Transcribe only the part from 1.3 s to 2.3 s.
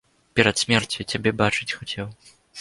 бачыць хацеў.